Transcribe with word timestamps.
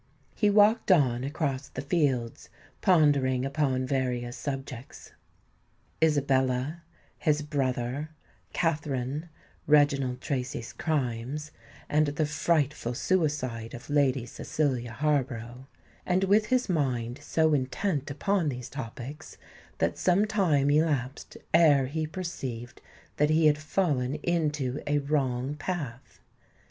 He 0.33 0.49
walked 0.49 0.91
on, 0.91 1.23
across 1.23 1.67
the 1.69 1.83
fields, 1.83 2.49
pondering 2.81 3.45
upon 3.45 3.85
various 3.85 4.35
subjects,—Isabella, 4.35 6.81
his 7.19 7.43
brother, 7.43 8.09
Katherine, 8.51 9.29
Reginald 9.67 10.19
Tracy's 10.19 10.73
crimes, 10.73 11.51
and 11.87 12.07
the 12.07 12.25
frightful 12.25 12.95
suicide 12.95 13.75
of 13.75 13.91
Lady 13.91 14.25
Cecilia 14.25 14.91
Harborough,—and 14.93 16.23
with 16.23 16.47
his 16.47 16.67
mind 16.67 17.19
so 17.21 17.53
intent 17.53 18.09
upon 18.09 18.49
these 18.49 18.69
topics, 18.69 19.37
that 19.77 19.99
some 19.99 20.25
time 20.25 20.71
elapsed 20.71 21.37
ere 21.53 21.85
he 21.85 22.07
perceived 22.07 22.81
that 23.17 23.29
he 23.29 23.45
had 23.45 23.59
fallen 23.59 24.15
into 24.23 24.81
a 24.87 24.97
wrong 24.97 25.53
path. 25.53 26.19